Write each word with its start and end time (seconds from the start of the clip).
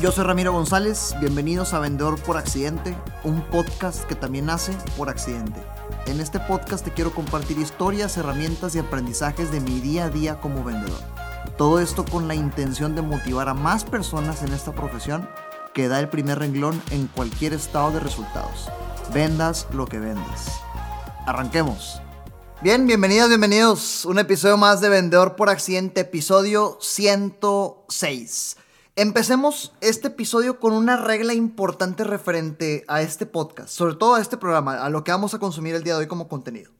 Yo 0.00 0.10
soy 0.10 0.24
Ramiro 0.24 0.52
González, 0.52 1.14
bienvenidos 1.20 1.72
a 1.72 1.78
Vendedor 1.78 2.20
por 2.20 2.36
Accidente, 2.36 2.96
un 3.22 3.42
podcast 3.42 4.02
que 4.04 4.16
también 4.16 4.46
nace 4.46 4.72
por 4.96 5.08
accidente. 5.08 5.62
En 6.06 6.20
este 6.20 6.40
podcast 6.40 6.84
te 6.84 6.92
quiero 6.92 7.14
compartir 7.14 7.58
historias, 7.58 8.16
herramientas 8.16 8.74
y 8.74 8.80
aprendizajes 8.80 9.52
de 9.52 9.60
mi 9.60 9.78
día 9.78 10.06
a 10.06 10.10
día 10.10 10.40
como 10.40 10.64
vendedor. 10.64 10.98
Todo 11.56 11.78
esto 11.78 12.04
con 12.04 12.26
la 12.26 12.34
intención 12.34 12.96
de 12.96 13.02
motivar 13.02 13.48
a 13.48 13.54
más 13.54 13.84
personas 13.84 14.42
en 14.42 14.52
esta 14.52 14.72
profesión 14.72 15.28
que 15.72 15.86
da 15.86 16.00
el 16.00 16.08
primer 16.08 16.40
renglón 16.40 16.82
en 16.90 17.06
cualquier 17.06 17.52
estado 17.52 17.92
de 17.92 18.00
resultados. 18.00 18.68
Vendas 19.12 19.68
lo 19.72 19.86
que 19.86 20.00
vendas. 20.00 20.60
Arranquemos. 21.24 22.00
Bien, 22.62 22.84
bienvenidos, 22.88 23.28
bienvenidos. 23.28 24.04
Un 24.06 24.18
episodio 24.18 24.56
más 24.56 24.80
de 24.80 24.88
Vendedor 24.88 25.36
por 25.36 25.50
Accidente, 25.50 26.00
episodio 26.00 26.78
106. 26.80 28.56
Empecemos 28.96 29.72
este 29.80 30.06
episodio 30.06 30.60
con 30.60 30.72
una 30.72 30.96
regla 30.96 31.34
importante 31.34 32.04
referente 32.04 32.84
a 32.86 33.02
este 33.02 33.26
podcast, 33.26 33.70
sobre 33.70 33.96
todo 33.96 34.14
a 34.14 34.20
este 34.20 34.36
programa, 34.36 34.84
a 34.84 34.88
lo 34.88 35.02
que 35.02 35.10
vamos 35.10 35.34
a 35.34 35.40
consumir 35.40 35.74
el 35.74 35.82
día 35.82 35.94
de 35.94 36.00
hoy 36.00 36.06
como 36.06 36.28
contenido. 36.28 36.70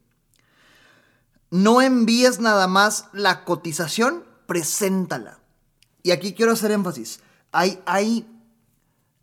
No 1.50 1.82
envíes 1.82 2.38
nada 2.38 2.68
más 2.68 3.08
la 3.12 3.44
cotización, 3.44 4.22
preséntala. 4.46 5.40
Y 6.04 6.12
aquí 6.12 6.34
quiero 6.34 6.52
hacer 6.52 6.70
énfasis. 6.70 7.18
Hay, 7.50 7.82
hay, 7.84 8.28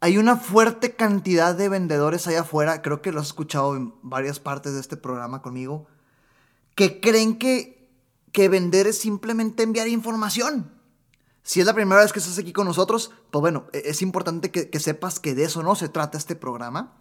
hay 0.01 0.17
una 0.17 0.35
fuerte 0.35 0.93
cantidad 0.93 1.55
de 1.55 1.69
vendedores 1.69 2.27
allá 2.27 2.41
afuera, 2.41 2.81
creo 2.81 3.01
que 3.01 3.13
lo 3.13 3.21
has 3.21 3.27
escuchado 3.27 3.77
en 3.77 3.93
varias 4.01 4.41
partes 4.41 4.73
de 4.73 4.81
este 4.81 4.97
programa 4.97 5.41
conmigo, 5.41 5.87
que 6.75 6.99
creen 6.99 7.37
que, 7.37 7.89
que 8.33 8.49
vender 8.49 8.87
es 8.87 8.97
simplemente 8.99 9.63
enviar 9.63 9.87
información. 9.87 10.80
Si 11.43 11.59
es 11.59 11.65
la 11.65 11.73
primera 11.73 12.01
vez 12.01 12.13
que 12.13 12.19
estás 12.19 12.37
aquí 12.37 12.53
con 12.53 12.67
nosotros, 12.67 13.11
pues 13.31 13.41
bueno, 13.41 13.65
e-, 13.73 13.83
es 13.85 14.01
importante 14.01 14.51
que, 14.51 14.79
sepas 14.79 15.19
que 15.19 15.35
de 15.35 15.45
eso 15.45 15.63
no 15.63 15.75
se 15.75 15.89
trata 15.89 16.17
este 16.17 16.35
programa. 16.35 16.93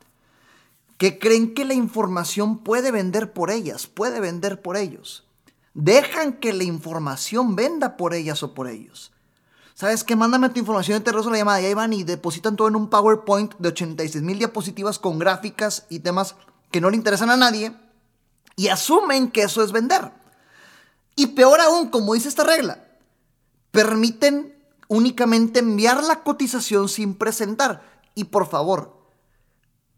Que 0.96 1.18
creen 1.18 1.54
que 1.54 1.64
la 1.64 1.74
información 1.74 2.58
puede 2.58 2.90
vender 2.90 3.32
por 3.32 3.50
ellas, 3.50 3.86
puede 3.86 4.20
vender 4.20 4.60
por 4.60 4.76
ellos. 4.76 5.26
Dejan 5.72 6.34
que 6.34 6.52
la 6.52 6.64
información 6.64 7.56
venda 7.56 7.96
por 7.96 8.12
ellas 8.12 8.42
o 8.42 8.54
por 8.54 8.68
ellos. 8.68 9.12
¿Sabes 9.74 10.04
qué? 10.04 10.14
Mándame 10.14 10.50
tu 10.50 10.58
información 10.58 11.00
y 11.00 11.04
te 11.04 11.12
rezo 11.12 11.30
la 11.30 11.38
llamada. 11.38 11.62
Y 11.62 11.66
ahí 11.66 11.74
van 11.74 11.94
y 11.94 12.04
depositan 12.04 12.54
todo 12.54 12.68
en 12.68 12.76
un 12.76 12.90
PowerPoint 12.90 13.54
de 13.58 13.68
86 13.68 14.22
mil 14.22 14.38
diapositivas 14.38 14.98
con 14.98 15.18
gráficas 15.18 15.86
y 15.88 16.00
temas 16.00 16.34
que 16.70 16.82
no 16.82 16.90
le 16.90 16.96
interesan 16.96 17.30
a 17.30 17.36
nadie. 17.38 17.74
Y 18.56 18.68
asumen 18.68 19.30
que 19.30 19.42
eso 19.42 19.62
es 19.62 19.72
vender. 19.72 20.12
Y 21.16 21.28
peor 21.28 21.60
aún, 21.62 21.88
como 21.88 22.12
dice 22.12 22.28
esta 22.28 22.44
regla, 22.44 22.89
permiten 23.70 24.56
únicamente 24.88 25.60
enviar 25.60 26.02
la 26.02 26.22
cotización 26.22 26.88
sin 26.88 27.14
presentar. 27.14 27.82
Y 28.14 28.24
por 28.24 28.48
favor, 28.48 29.00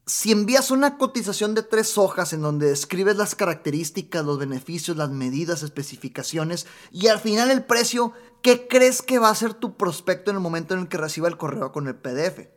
si 0.07 0.33
envías 0.33 0.71
una 0.71 0.99
cotización 0.99 1.55
de 1.55 1.63
tres 1.63 1.97
hojas 1.97 2.33
en 2.33 2.43
donde 2.43 2.69
describes 2.69 3.17
las 3.17 3.35
características, 3.35 4.25
los 4.25 4.39
beneficios, 4.39 4.97
las 4.97 5.11
medidas, 5.11 5.63
especificaciones 5.63 6.67
y 6.91 7.07
al 7.07 7.21
final 7.21 7.51
el 7.51 7.65
precio, 7.65 8.13
¿qué 8.43 8.67
crees 8.67 9.01
que 9.01 9.19
va 9.19 9.31
a 9.31 9.35
ser 9.35 9.55
tu 9.55 9.77
prospecto 9.77 10.31
en 10.31 10.37
el 10.37 10.43
momento 10.43 10.75
en 10.75 10.81
el 10.81 10.89
que 10.89 10.99
reciba 10.99 11.29
el 11.29 11.39
correo 11.39 11.73
con 11.73 11.87
el 11.87 11.95
PDF? 11.95 12.49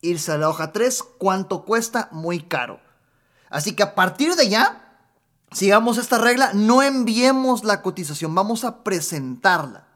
Irse 0.00 0.32
a 0.32 0.38
la 0.38 0.48
hoja 0.48 0.72
3, 0.72 1.02
¿cuánto 1.18 1.64
cuesta? 1.64 2.08
Muy 2.12 2.40
caro. 2.40 2.80
Así 3.50 3.74
que 3.74 3.82
a 3.82 3.96
partir 3.96 4.36
de 4.36 4.48
ya, 4.48 5.00
sigamos 5.50 5.98
esta 5.98 6.18
regla, 6.18 6.52
no 6.54 6.82
enviemos 6.82 7.64
la 7.64 7.82
cotización, 7.82 8.34
vamos 8.34 8.64
a 8.64 8.84
presentarla. 8.84 9.87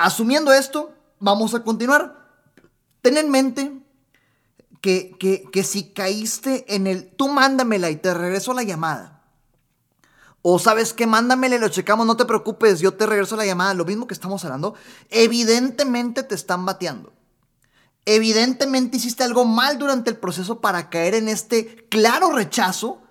Asumiendo 0.00 0.50
esto, 0.54 0.94
vamos 1.18 1.54
a 1.54 1.62
continuar. 1.62 2.26
Ten 3.02 3.18
en 3.18 3.30
mente 3.30 3.70
que, 4.80 5.14
que, 5.52 5.62
si 5.62 5.90
caíste 5.90 6.74
en 6.74 6.86
el, 6.86 7.14
tú 7.16 7.28
mándamela 7.28 7.90
y 7.90 7.96
te 7.96 8.14
regreso 8.14 8.54
la 8.54 8.62
llamada. 8.62 9.24
O 10.40 10.58
sabes 10.58 10.94
que 10.94 11.06
mándamela 11.06 11.56
y 11.56 11.58
lo 11.58 11.68
checamos, 11.68 12.06
no 12.06 12.16
te 12.16 12.24
preocupes, 12.24 12.80
yo 12.80 12.94
te 12.94 13.04
regreso 13.04 13.36
la 13.36 13.44
llamada, 13.44 13.74
lo 13.74 13.84
mismo 13.84 14.06
que 14.06 14.14
estamos 14.14 14.42
hablando. 14.42 14.74
Evidentemente 15.10 16.22
te 16.22 16.34
están 16.34 16.64
bateando. 16.64 17.12
Evidentemente 18.06 18.96
hiciste 18.96 19.22
algo 19.22 19.44
mal 19.44 19.76
durante 19.76 20.08
el 20.08 20.16
proceso 20.16 20.62
para 20.62 20.88
caer 20.88 21.14
en 21.14 21.28
este 21.28 21.86
claro 21.90 22.32
rechazo. 22.32 23.02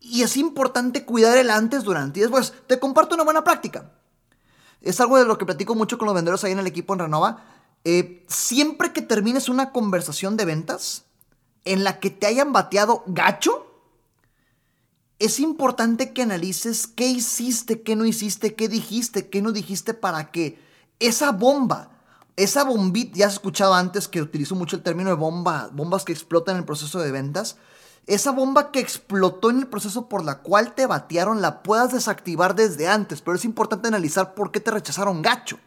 Y 0.00 0.22
es 0.22 0.38
importante 0.38 1.04
cuidar 1.04 1.36
el 1.36 1.50
antes, 1.50 1.84
durante 1.84 2.20
y 2.20 2.22
después. 2.22 2.54
Te 2.66 2.80
comparto 2.80 3.16
una 3.16 3.24
buena 3.24 3.44
práctica. 3.44 3.92
Es 4.82 5.00
algo 5.00 5.18
de 5.18 5.24
lo 5.24 5.38
que 5.38 5.46
platico 5.46 5.74
mucho 5.74 5.98
con 5.98 6.06
los 6.06 6.14
vendedores 6.14 6.44
ahí 6.44 6.52
en 6.52 6.58
el 6.58 6.66
equipo 6.66 6.92
en 6.92 7.00
Renova. 7.00 7.44
Eh, 7.84 8.24
siempre 8.28 8.92
que 8.92 9.02
termines 9.02 9.48
una 9.48 9.70
conversación 9.72 10.36
de 10.36 10.44
ventas 10.44 11.04
en 11.64 11.84
la 11.84 12.00
que 12.00 12.10
te 12.10 12.26
hayan 12.26 12.52
bateado 12.52 13.04
gacho, 13.06 13.66
es 15.18 15.38
importante 15.38 16.12
que 16.12 16.22
analices 16.22 16.88
qué 16.88 17.06
hiciste, 17.06 17.82
qué 17.82 17.94
no 17.94 18.04
hiciste, 18.04 18.54
qué 18.54 18.68
dijiste, 18.68 19.28
qué 19.28 19.40
no 19.40 19.52
dijiste 19.52 19.94
para 19.94 20.32
que 20.32 20.58
esa 20.98 21.30
bomba, 21.30 21.90
esa 22.34 22.64
bombita, 22.64 23.18
ya 23.18 23.26
has 23.28 23.34
escuchado 23.34 23.74
antes 23.74 24.08
que 24.08 24.20
utilizo 24.20 24.56
mucho 24.56 24.74
el 24.74 24.82
término 24.82 25.10
de 25.10 25.16
bomba, 25.16 25.70
bombas 25.72 26.04
que 26.04 26.12
explotan 26.12 26.56
en 26.56 26.60
el 26.60 26.64
proceso 26.64 26.98
de 26.98 27.12
ventas, 27.12 27.56
esa 28.06 28.32
bomba 28.32 28.72
que 28.72 28.80
explotó 28.80 29.50
en 29.50 29.58
el 29.58 29.66
proceso 29.68 30.08
por 30.08 30.24
la 30.24 30.40
cual 30.40 30.74
te 30.74 30.86
batearon 30.86 31.40
la 31.40 31.62
puedas 31.62 31.92
desactivar 31.92 32.54
desde 32.54 32.88
antes, 32.88 33.22
pero 33.22 33.36
es 33.36 33.44
importante 33.44 33.88
analizar 33.88 34.34
por 34.34 34.50
qué 34.50 34.60
te 34.60 34.70
rechazaron 34.70 35.22
gacho. 35.22 35.58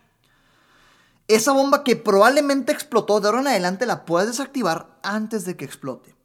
Esa 1.28 1.53
bomba 1.53 1.84
que 1.84 1.96
probablemente 1.96 2.72
explotó 2.72 3.19
de 3.19 3.28
ahora 3.28 3.41
en 3.41 3.47
adelante 3.47 3.85
la 3.85 4.06
puedes 4.06 4.28
desactivar 4.28 5.00
antes 5.01 5.46
de 5.46 5.56
que 5.56 5.66
explote. 5.66 6.16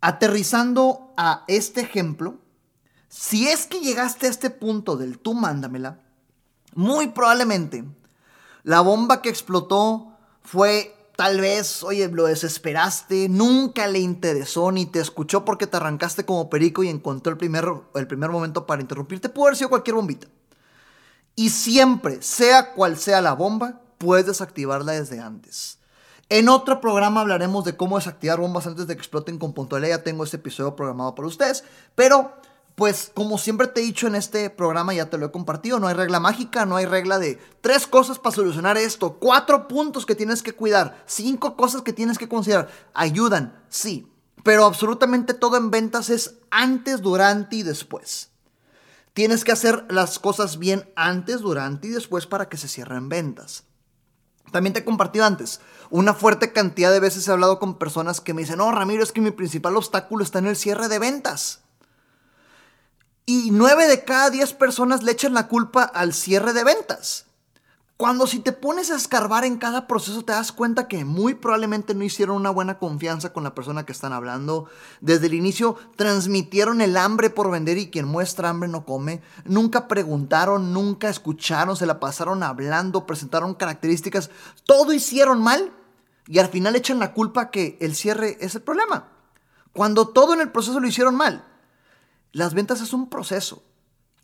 Aterrizando 0.00 1.12
a 1.16 1.44
este 1.48 1.80
ejemplo, 1.80 2.38
si 3.08 3.48
es 3.48 3.66
que 3.66 3.80
llegaste 3.80 4.26
a 4.26 4.30
este 4.30 4.50
punto 4.50 4.96
del 4.96 5.18
tú 5.18 5.34
mándamela, 5.34 6.00
muy 6.74 7.08
probablemente 7.08 7.84
la 8.62 8.80
bomba 8.80 9.20
que 9.22 9.28
explotó 9.28 10.16
fue 10.42 10.96
Tal 11.16 11.40
vez, 11.40 11.84
oye, 11.84 12.08
lo 12.08 12.24
desesperaste, 12.24 13.28
nunca 13.28 13.86
le 13.86 14.00
interesó 14.00 14.72
ni 14.72 14.86
te 14.86 14.98
escuchó 14.98 15.44
porque 15.44 15.68
te 15.68 15.76
arrancaste 15.76 16.24
como 16.24 16.50
perico 16.50 16.82
y 16.82 16.88
encontró 16.88 17.30
el 17.30 17.38
primer, 17.38 17.64
el 17.94 18.06
primer 18.08 18.30
momento 18.30 18.66
para 18.66 18.82
interrumpirte. 18.82 19.28
Puede 19.28 19.48
haber 19.48 19.56
sido 19.56 19.70
cualquier 19.70 19.94
bombita. 19.94 20.26
Y 21.36 21.50
siempre, 21.50 22.20
sea 22.22 22.72
cual 22.72 22.96
sea 22.96 23.20
la 23.20 23.34
bomba, 23.34 23.80
puedes 23.98 24.26
desactivarla 24.26 24.92
desde 24.92 25.20
antes. 25.20 25.78
En 26.28 26.48
otro 26.48 26.80
programa 26.80 27.20
hablaremos 27.20 27.64
de 27.64 27.76
cómo 27.76 27.96
desactivar 27.96 28.40
bombas 28.40 28.66
antes 28.66 28.86
de 28.86 28.94
que 28.94 29.00
exploten 29.00 29.38
con 29.38 29.52
puntualidad. 29.52 29.98
Ya 29.98 30.04
tengo 30.04 30.24
este 30.24 30.38
episodio 30.38 30.74
programado 30.74 31.14
para 31.14 31.28
ustedes. 31.28 31.64
Pero 31.94 32.32
pues 32.74 33.12
como 33.14 33.38
siempre 33.38 33.68
te 33.68 33.80
he 33.80 33.84
dicho 33.84 34.06
en 34.06 34.16
este 34.16 34.50
programa, 34.50 34.94
ya 34.94 35.08
te 35.08 35.16
lo 35.16 35.26
he 35.26 35.30
compartido, 35.30 35.78
no 35.78 35.86
hay 35.86 35.94
regla 35.94 36.18
mágica, 36.18 36.66
no 36.66 36.76
hay 36.76 36.86
regla 36.86 37.18
de 37.18 37.38
tres 37.60 37.86
cosas 37.86 38.18
para 38.18 38.34
solucionar 38.34 38.76
esto, 38.76 39.14
cuatro 39.14 39.68
puntos 39.68 40.04
que 40.04 40.16
tienes 40.16 40.42
que 40.42 40.52
cuidar, 40.52 41.02
cinco 41.06 41.56
cosas 41.56 41.82
que 41.82 41.92
tienes 41.92 42.18
que 42.18 42.28
considerar. 42.28 42.68
Ayudan, 42.92 43.62
sí, 43.68 44.10
pero 44.42 44.64
absolutamente 44.64 45.34
todo 45.34 45.56
en 45.56 45.70
ventas 45.70 46.10
es 46.10 46.36
antes, 46.50 47.00
durante 47.00 47.56
y 47.56 47.62
después. 47.62 48.30
Tienes 49.12 49.44
que 49.44 49.52
hacer 49.52 49.86
las 49.88 50.18
cosas 50.18 50.58
bien 50.58 50.90
antes, 50.96 51.40
durante 51.40 51.86
y 51.86 51.90
después 51.90 52.26
para 52.26 52.48
que 52.48 52.56
se 52.56 52.66
cierren 52.66 53.08
ventas. 53.08 53.64
También 54.50 54.72
te 54.72 54.80
he 54.80 54.84
compartido 54.84 55.24
antes, 55.24 55.60
una 55.90 56.14
fuerte 56.14 56.52
cantidad 56.52 56.92
de 56.92 57.00
veces 57.00 57.26
he 57.26 57.32
hablado 57.32 57.60
con 57.60 57.78
personas 57.78 58.20
que 58.20 58.34
me 58.34 58.42
dicen, 58.42 58.58
no, 58.58 58.72
Ramiro, 58.72 59.04
es 59.04 59.12
que 59.12 59.20
mi 59.20 59.30
principal 59.30 59.76
obstáculo 59.76 60.24
está 60.24 60.40
en 60.40 60.46
el 60.46 60.56
cierre 60.56 60.88
de 60.88 60.98
ventas. 60.98 61.63
Y 63.26 63.50
nueve 63.52 63.86
de 63.86 64.04
cada 64.04 64.28
diez 64.28 64.52
personas 64.52 65.02
le 65.02 65.12
echan 65.12 65.32
la 65.32 65.48
culpa 65.48 65.82
al 65.82 66.12
cierre 66.12 66.52
de 66.52 66.62
ventas. 66.62 67.24
Cuando 67.96 68.26
si 68.26 68.40
te 68.40 68.52
pones 68.52 68.90
a 68.90 68.96
escarbar 68.96 69.44
en 69.44 69.56
cada 69.56 69.86
proceso 69.86 70.24
te 70.24 70.32
das 70.32 70.50
cuenta 70.50 70.88
que 70.88 71.04
muy 71.04 71.34
probablemente 71.34 71.94
no 71.94 72.02
hicieron 72.02 72.36
una 72.36 72.50
buena 72.50 72.78
confianza 72.78 73.32
con 73.32 73.44
la 73.44 73.54
persona 73.54 73.86
que 73.86 73.92
están 73.92 74.12
hablando. 74.12 74.66
Desde 75.00 75.28
el 75.28 75.34
inicio 75.34 75.76
transmitieron 75.96 76.80
el 76.80 76.96
hambre 76.96 77.30
por 77.30 77.50
vender 77.50 77.78
y 77.78 77.90
quien 77.90 78.06
muestra 78.06 78.50
hambre 78.50 78.68
no 78.68 78.84
come. 78.84 79.22
Nunca 79.44 79.86
preguntaron, 79.86 80.72
nunca 80.72 81.08
escucharon, 81.08 81.76
se 81.76 81.86
la 81.86 82.00
pasaron 82.00 82.42
hablando, 82.42 83.06
presentaron 83.06 83.54
características. 83.54 84.28
Todo 84.66 84.92
hicieron 84.92 85.40
mal 85.40 85.72
y 86.26 86.40
al 86.40 86.48
final 86.48 86.76
echan 86.76 86.98
la 86.98 87.14
culpa 87.14 87.50
que 87.50 87.78
el 87.80 87.94
cierre 87.94 88.36
es 88.40 88.56
el 88.56 88.62
problema. 88.62 89.08
Cuando 89.72 90.08
todo 90.08 90.34
en 90.34 90.40
el 90.40 90.50
proceso 90.50 90.80
lo 90.80 90.88
hicieron 90.88 91.14
mal. 91.14 91.44
Las 92.34 92.52
ventas 92.52 92.80
es 92.80 92.92
un 92.92 93.08
proceso. 93.08 93.62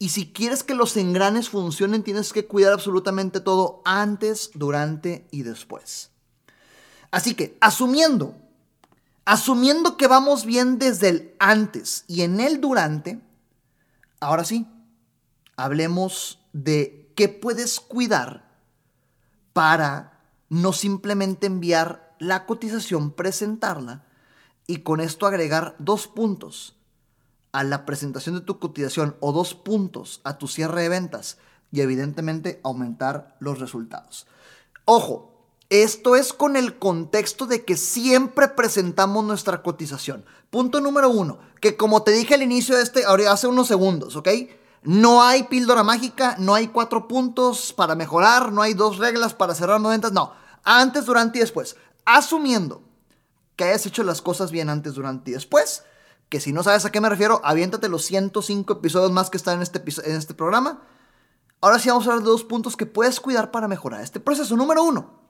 Y 0.00 0.08
si 0.08 0.32
quieres 0.32 0.64
que 0.64 0.74
los 0.74 0.96
engranes 0.96 1.48
funcionen, 1.48 2.02
tienes 2.02 2.32
que 2.32 2.44
cuidar 2.44 2.72
absolutamente 2.72 3.38
todo 3.38 3.82
antes, 3.84 4.50
durante 4.52 5.28
y 5.30 5.42
después. 5.42 6.10
Así 7.12 7.34
que, 7.34 7.56
asumiendo, 7.60 8.34
asumiendo 9.24 9.96
que 9.96 10.08
vamos 10.08 10.44
bien 10.44 10.80
desde 10.80 11.08
el 11.08 11.34
antes 11.38 12.04
y 12.08 12.22
en 12.22 12.40
el 12.40 12.60
durante, 12.60 13.20
ahora 14.18 14.42
sí, 14.44 14.66
hablemos 15.54 16.40
de 16.52 17.12
qué 17.14 17.28
puedes 17.28 17.78
cuidar 17.78 18.50
para 19.52 20.20
no 20.48 20.72
simplemente 20.72 21.46
enviar 21.46 22.16
la 22.18 22.44
cotización, 22.44 23.12
presentarla 23.12 24.04
y 24.66 24.78
con 24.78 25.00
esto 25.00 25.28
agregar 25.28 25.76
dos 25.78 26.08
puntos 26.08 26.79
a 27.52 27.64
la 27.64 27.84
presentación 27.86 28.34
de 28.36 28.40
tu 28.42 28.58
cotización 28.58 29.16
o 29.20 29.32
dos 29.32 29.54
puntos 29.54 30.20
a 30.24 30.38
tu 30.38 30.48
cierre 30.48 30.82
de 30.82 30.88
ventas 30.88 31.38
y 31.72 31.80
evidentemente 31.80 32.60
aumentar 32.62 33.36
los 33.40 33.58
resultados. 33.58 34.26
Ojo, 34.84 35.30
esto 35.68 36.16
es 36.16 36.32
con 36.32 36.56
el 36.56 36.78
contexto 36.78 37.46
de 37.46 37.64
que 37.64 37.76
siempre 37.76 38.48
presentamos 38.48 39.24
nuestra 39.24 39.62
cotización. 39.62 40.24
Punto 40.50 40.80
número 40.80 41.10
uno, 41.10 41.38
que 41.60 41.76
como 41.76 42.02
te 42.02 42.10
dije 42.10 42.34
al 42.34 42.42
inicio 42.42 42.76
de 42.76 42.82
este, 42.82 43.04
hace 43.28 43.46
unos 43.46 43.68
segundos, 43.68 44.16
¿ok? 44.16 44.28
No 44.82 45.22
hay 45.22 45.44
píldora 45.44 45.84
mágica, 45.84 46.36
no 46.38 46.54
hay 46.54 46.68
cuatro 46.68 47.06
puntos 47.06 47.72
para 47.72 47.94
mejorar, 47.94 48.50
no 48.50 48.62
hay 48.62 48.74
dos 48.74 48.98
reglas 48.98 49.34
para 49.34 49.54
cerrar 49.54 49.80
ventas, 49.80 50.12
no. 50.12 50.32
Antes, 50.64 51.06
durante 51.06 51.38
y 51.38 51.42
después. 51.42 51.76
Asumiendo 52.04 52.82
que 53.56 53.64
hayas 53.64 53.86
hecho 53.86 54.02
las 54.02 54.22
cosas 54.22 54.50
bien 54.50 54.70
antes, 54.70 54.94
durante 54.94 55.30
y 55.30 55.34
después, 55.34 55.84
que 56.30 56.40
si 56.40 56.52
no 56.52 56.62
sabes 56.62 56.84
a 56.84 56.92
qué 56.92 57.00
me 57.00 57.10
refiero, 57.10 57.40
aviéntate 57.44 57.88
los 57.88 58.04
105 58.04 58.72
episodios 58.72 59.10
más 59.10 59.28
que 59.28 59.36
están 59.36 59.56
en 59.56 59.62
este, 59.62 59.82
en 60.08 60.16
este 60.16 60.32
programa. 60.32 60.80
Ahora 61.60 61.78
sí 61.80 61.88
vamos 61.88 62.06
a 62.06 62.10
hablar 62.10 62.24
de 62.24 62.30
dos 62.30 62.44
puntos 62.44 62.76
que 62.76 62.86
puedes 62.86 63.20
cuidar 63.20 63.50
para 63.50 63.68
mejorar 63.68 64.00
este 64.00 64.20
proceso. 64.20 64.56
Número 64.56 64.82
uno, 64.82 65.20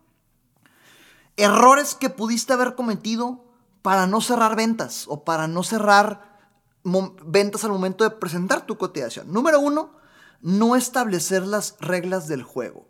errores 1.36 1.94
que 1.94 2.10
pudiste 2.10 2.52
haber 2.52 2.74
cometido 2.74 3.46
para 3.80 4.06
no 4.06 4.20
cerrar 4.20 4.56
ventas 4.56 5.06
o 5.08 5.24
para 5.24 5.48
no 5.48 5.62
cerrar 5.62 6.38
ventas 6.84 7.64
al 7.64 7.70
momento 7.70 8.04
de 8.04 8.10
presentar 8.10 8.66
tu 8.66 8.76
cotización. 8.76 9.32
Número 9.32 9.58
uno, 9.58 9.94
no 10.42 10.76
establecer 10.76 11.46
las 11.46 11.76
reglas 11.80 12.28
del 12.28 12.42
juego. 12.42 12.88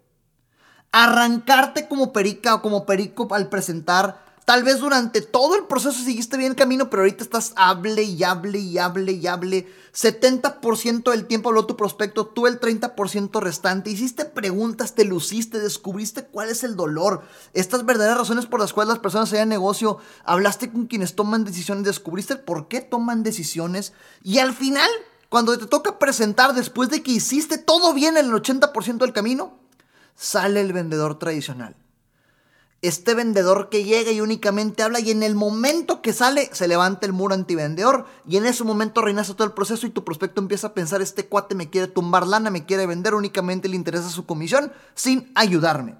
Arrancarte 0.91 1.89
como 1.89 2.12
perica 2.12 2.57
o 2.57 2.62
como 2.62 2.87
perico 2.87 3.29
al 3.31 3.49
presentar 3.49 4.30
Tal 4.44 4.64
vez 4.64 4.81
durante 4.81 5.20
todo 5.20 5.54
el 5.54 5.66
proceso 5.66 6.02
seguiste 6.02 6.37
bien 6.37 6.50
el 6.50 6.56
camino, 6.56 6.90
pero 6.90 7.02
ahorita 7.02 7.22
estás 7.22 7.52
hable 7.54 8.02
y 8.02 8.25
hable 8.25 8.58
y 8.58 8.78
hable 8.78 9.12
y 9.12 9.26
hable. 9.26 9.69
70% 9.94 11.10
del 11.10 11.26
tiempo 11.26 11.50
habló 11.50 11.66
tu 11.66 11.76
prospecto, 11.76 12.26
tú 12.26 12.46
el 12.46 12.58
30% 12.58 13.40
restante. 13.40 13.90
Hiciste 13.90 14.25
preguntas, 14.25 14.94
te 14.94 15.04
luciste, 15.04 15.60
descubriste 15.60 16.25
cuál 16.25 16.48
es 16.48 16.64
el 16.64 16.75
dolor, 16.75 17.22
estas 17.52 17.84
verdaderas 17.84 18.19
razones 18.19 18.46
por 18.46 18.60
las 18.60 18.72
cuales 18.72 18.88
las 18.88 18.98
personas 18.98 19.32
en 19.32 19.48
negocio. 19.48 19.98
Hablaste 20.25 20.72
con 20.72 20.87
quienes 20.87 21.14
toman 21.14 21.44
decisiones, 21.44 21.84
descubriste 21.84 22.37
por 22.37 22.66
qué 22.66 22.81
toman 22.81 23.22
decisiones. 23.22 23.92
Y 24.25 24.38
al 24.38 24.52
final, 24.52 24.90
cuando 25.28 25.56
te 25.56 25.66
toca 25.66 25.98
presentar 25.98 26.54
después 26.54 26.88
de 26.88 27.02
que 27.02 27.12
hiciste 27.12 27.58
todo 27.58 27.94
bien 27.94 28.16
en 28.16 28.26
el 28.26 28.32
80% 28.32 28.98
del 28.98 29.12
camino, 29.12 29.58
sale 30.16 30.60
el 30.60 30.72
vendedor 30.72 31.19
tradicional 31.19 31.76
este 32.82 33.15
vendedor 33.15 33.69
que 33.69 33.85
llega 33.85 34.11
y 34.11 34.23
únicamente 34.23 34.82
habla 34.82 35.00
y 35.00 35.11
en 35.11 35.23
el 35.23 35.35
momento 35.35 36.00
que 36.00 36.15
sale 36.15 36.49
se 36.53 36.67
levanta 36.67 37.05
el 37.05 37.12
muro 37.12 37.35
antivendedor 37.35 38.06
y 38.27 38.38
en 38.38 38.47
ese 38.47 38.65
momento 38.65 39.03
reinaza 39.03 39.35
todo 39.35 39.47
el 39.47 39.53
proceso 39.53 39.87
y 39.87 39.91
tu 39.91 40.03
prospecto 40.03 40.41
empieza 40.41 40.69
a 40.69 40.75
pensar 40.75 41.03
este 41.03 41.27
cuate 41.27 41.55
me 41.55 41.69
quiere 41.69 41.88
tumbar 41.88 42.27
lana, 42.27 42.49
me 42.50 42.65
quiere 42.65 42.87
vender, 42.87 43.15
únicamente 43.15 43.69
le 43.69 43.77
interesa 43.77 44.09
su 44.09 44.25
comisión 44.25 44.73
sin 44.94 45.31
ayudarme. 45.35 45.97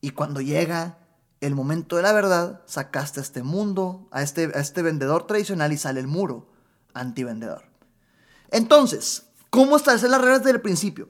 Y 0.00 0.10
cuando 0.10 0.40
llega 0.40 0.98
el 1.40 1.54
momento 1.54 1.96
de 1.96 2.02
la 2.02 2.12
verdad, 2.12 2.62
sacaste 2.66 3.20
a 3.20 3.22
este 3.22 3.42
mundo, 3.42 4.08
a 4.10 4.22
este, 4.22 4.50
a 4.54 4.60
este 4.60 4.82
vendedor 4.82 5.26
tradicional 5.26 5.72
y 5.72 5.78
sale 5.78 6.00
el 6.00 6.08
muro 6.08 6.48
antivendedor. 6.92 7.64
Entonces, 8.50 9.24
¿cómo 9.50 9.76
establecer 9.76 10.10
las 10.10 10.20
reglas 10.20 10.40
desde 10.40 10.56
el 10.56 10.60
principio? 10.62 11.08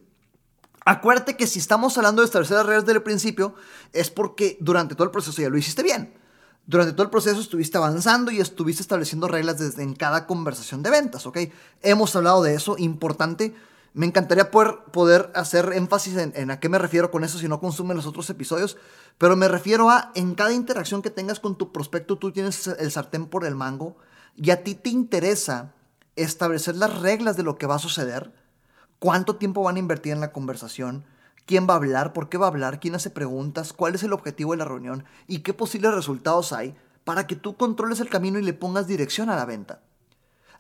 Acuérdate 0.89 1.37
que 1.37 1.49
si 1.49 1.59
estamos 1.59 1.99
hablando 1.99 2.23
de 2.23 2.27
establecer 2.27 2.59
las 2.59 2.65
reglas 2.65 2.85
desde 2.85 2.99
el 2.99 3.03
principio, 3.03 3.57
es 3.93 4.09
porque 4.09 4.57
durante 4.61 4.95
todo 4.95 5.05
el 5.05 5.11
proceso 5.11 5.43
ya 5.43 5.49
lo 5.49 5.59
hiciste 5.59 5.83
bien. 5.83 6.15
Durante 6.65 6.93
todo 6.93 7.03
el 7.03 7.11
proceso 7.11 7.41
estuviste 7.41 7.77
avanzando 7.77 8.31
y 8.31 8.39
estuviste 8.41 8.83
estableciendo 8.83 9.27
reglas 9.27 9.59
desde 9.59 9.83
en 9.83 9.97
cada 9.97 10.29
conversación 10.29 10.85
de 10.85 10.91
ventas, 10.91 11.27
¿ok? 11.27 11.39
Hemos 11.83 12.15
hablado 12.15 12.41
de 12.41 12.55
eso, 12.55 12.77
importante. 12.79 13.53
Me 13.95 14.07
encantaría 14.07 14.53
poder, 14.53 14.77
poder 14.93 15.33
hacer 15.35 15.73
énfasis 15.75 16.19
en, 16.19 16.33
en, 16.37 16.53
a 16.53 16.61
qué 16.61 16.69
me 16.69 16.79
refiero 16.79 17.11
con 17.11 17.25
eso 17.25 17.39
si 17.39 17.49
no 17.49 17.59
consumen 17.59 17.97
los 17.97 18.07
otros 18.07 18.31
episodios, 18.31 18.77
pero 19.19 19.35
me 19.35 19.49
refiero 19.49 19.91
a 19.91 20.13
en 20.15 20.37
cada 20.37 20.53
interacción 20.53 21.03
que 21.03 21.11
tengas 21.11 21.41
con 21.41 21.59
tu 21.59 21.73
prospecto, 21.73 22.17
tú 22.17 22.31
tienes 22.31 22.65
el 22.69 22.93
sartén 22.93 23.27
por 23.27 23.45
el 23.45 23.57
mango 23.57 23.97
y 24.37 24.51
a 24.51 24.63
ti 24.63 24.77
te 24.77 24.91
interesa 24.91 25.73
establecer 26.15 26.77
las 26.77 27.01
reglas 27.01 27.37
de 27.37 27.43
lo 27.43 27.59
que 27.59 27.67
va 27.67 27.75
a 27.75 27.81
suceder 27.81 28.46
cuánto 28.99 29.37
tiempo 29.37 29.63
van 29.63 29.77
a 29.77 29.81
invertir 29.81 30.13
en 30.13 30.21
la 30.21 30.33
conversación, 30.33 31.05
quién 31.47 31.67
va 31.69 31.75
a 31.75 31.77
hablar, 31.77 32.13
por 32.13 32.29
qué 32.29 32.39
va 32.39 32.47
a 32.47 32.51
hablar, 32.51 32.81
quién 32.81 32.95
hace 32.95 33.11
preguntas, 33.11 33.73
cuál 33.73 33.95
es 33.95 34.03
el 34.03 34.13
objetivo 34.13 34.53
de 34.53 34.59
la 34.59 34.65
reunión 34.65 35.05
y 35.27 35.39
qué 35.39 35.55
posibles 35.55 35.95
resultados 35.95 36.53
hay 36.53 36.75
para 37.05 37.27
que 37.27 37.37
tú 37.37 37.57
controles 37.57 38.01
el 38.01 38.09
camino 38.09 38.39
y 38.39 38.43
le 38.43 38.53
pongas 38.53 38.87
dirección 38.87 39.31
a 39.31 39.37
la 39.37 39.45
venta. 39.45 39.81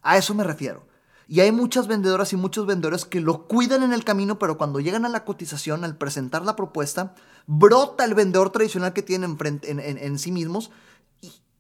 A 0.02 0.16
eso 0.16 0.34
me 0.34 0.44
refiero. 0.44 0.86
Y 1.28 1.40
hay 1.40 1.50
muchas 1.50 1.88
vendedoras 1.88 2.32
y 2.32 2.36
muchos 2.36 2.66
vendedores 2.66 3.04
que 3.04 3.20
lo 3.20 3.48
cuidan 3.48 3.82
en 3.82 3.92
el 3.92 4.04
camino, 4.04 4.38
pero 4.38 4.56
cuando 4.56 4.78
llegan 4.78 5.04
a 5.04 5.08
la 5.08 5.24
cotización, 5.24 5.82
al 5.82 5.96
presentar 5.96 6.42
la 6.42 6.54
propuesta, 6.54 7.16
brota 7.48 8.04
el 8.04 8.14
vendedor 8.14 8.50
tradicional 8.50 8.92
que 8.92 9.02
tienen 9.02 9.36
en, 9.62 9.80
en, 9.80 10.18
sí 10.20 10.30
mismos 10.30 10.70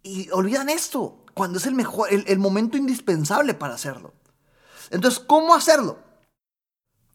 y, 0.04 0.30
olvidan 0.30 0.68
esto, 0.68 1.18
cuando 1.34 1.58
es 1.58 1.66
el 1.66 1.74
mejor, 1.74 2.08
el 2.10 2.38
momento 2.38 2.76
indispensable 2.76 3.54
para 3.54 3.74
hacerlo. 3.74 4.14
Entonces, 4.90 5.18
¿cómo 5.18 5.52
hacerlo? 5.52 5.98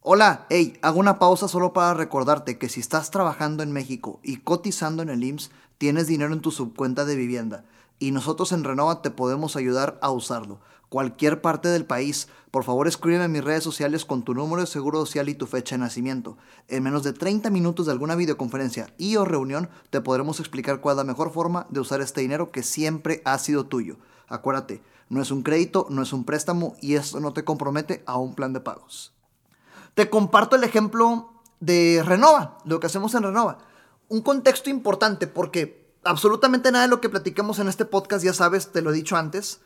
Hola, 0.03 0.47
hey, 0.49 0.79
hago 0.81 0.99
una 0.99 1.19
pausa 1.19 1.47
solo 1.47 1.73
para 1.73 1.93
recordarte 1.93 2.57
que 2.57 2.69
si 2.69 2.79
estás 2.79 3.11
trabajando 3.11 3.61
en 3.61 3.71
México 3.71 4.19
y 4.23 4.37
cotizando 4.37 5.03
en 5.03 5.09
el 5.09 5.23
IMSS, 5.23 5.51
tienes 5.77 6.07
dinero 6.07 6.33
en 6.33 6.41
tu 6.41 6.49
subcuenta 6.49 7.05
de 7.05 7.15
vivienda 7.15 7.65
y 7.99 8.09
nosotros 8.09 8.51
en 8.51 8.63
Renova 8.63 9.03
te 9.03 9.11
podemos 9.11 9.55
ayudar 9.55 9.99
a 10.01 10.09
usarlo. 10.09 10.59
Cualquier 10.89 11.39
parte 11.41 11.69
del 11.69 11.85
país, 11.85 12.29
por 12.49 12.63
favor 12.63 12.87
escríbeme 12.87 13.25
en 13.25 13.31
mis 13.31 13.43
redes 13.43 13.63
sociales 13.63 14.03
con 14.03 14.23
tu 14.23 14.33
número 14.33 14.61
de 14.61 14.67
seguro 14.67 15.05
social 15.05 15.29
y 15.29 15.35
tu 15.35 15.45
fecha 15.45 15.75
de 15.75 15.81
nacimiento. 15.81 16.35
En 16.67 16.81
menos 16.81 17.03
de 17.03 17.13
30 17.13 17.51
minutos 17.51 17.85
de 17.85 17.91
alguna 17.91 18.15
videoconferencia 18.15 18.91
y 18.97 19.17
o 19.17 19.25
reunión 19.25 19.69
te 19.91 20.01
podremos 20.01 20.39
explicar 20.39 20.81
cuál 20.81 20.93
es 20.93 20.97
la 20.97 21.03
mejor 21.03 21.31
forma 21.31 21.67
de 21.69 21.79
usar 21.79 22.01
este 22.01 22.21
dinero 22.21 22.49
que 22.49 22.63
siempre 22.63 23.21
ha 23.23 23.37
sido 23.37 23.67
tuyo. 23.67 23.97
Acuérdate, 24.27 24.81
no 25.09 25.21
es 25.21 25.29
un 25.29 25.43
crédito, 25.43 25.85
no 25.91 26.01
es 26.01 26.11
un 26.11 26.23
préstamo 26.23 26.75
y 26.81 26.95
esto 26.95 27.19
no 27.19 27.33
te 27.33 27.43
compromete 27.43 28.01
a 28.07 28.17
un 28.17 28.33
plan 28.33 28.51
de 28.51 28.61
pagos. 28.61 29.13
Te 29.93 30.09
comparto 30.09 30.55
el 30.55 30.63
ejemplo 30.63 31.41
de 31.59 32.01
Renova, 32.05 32.57
lo 32.65 32.79
que 32.79 32.87
hacemos 32.87 33.13
en 33.15 33.23
Renova. 33.23 33.59
Un 34.07 34.21
contexto 34.21 34.69
importante 34.69 35.27
porque 35.27 35.95
absolutamente 36.03 36.71
nada 36.71 36.85
de 36.85 36.89
lo 36.89 37.01
que 37.01 37.09
platicamos 37.09 37.59
en 37.59 37.67
este 37.67 37.85
podcast, 37.85 38.23
ya 38.23 38.33
sabes, 38.33 38.71
te 38.71 38.81
lo 38.81 38.91
he 38.91 38.93
dicho 38.93 39.15
antes, 39.15 39.61